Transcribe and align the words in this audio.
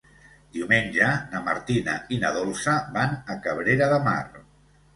Diumenge 0.55 1.09
na 1.33 1.41
Martina 1.49 1.99
i 2.17 2.19
na 2.25 2.33
Dolça 2.39 2.75
van 2.99 3.17
a 3.35 3.39
Cabrera 3.47 3.95
de 3.95 4.05
Mar. 4.11 4.19